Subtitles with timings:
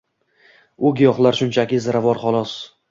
[0.89, 2.59] U giyohlar shunchaki ziravor, xolos